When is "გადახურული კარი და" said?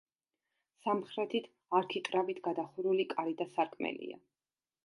2.49-3.51